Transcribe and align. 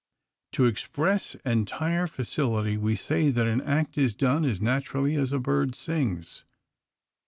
To 0.53 0.65
express 0.65 1.35
entire 1.45 2.07
facility 2.07 2.75
we 2.75 2.95
say 2.95 3.29
that 3.29 3.45
an 3.45 3.61
act 3.61 3.99
is 3.99 4.15
done 4.15 4.45
as 4.45 4.59
naturally 4.59 5.13
as 5.15 5.31
a 5.31 5.37
bird 5.37 5.75
sings. 5.75 6.43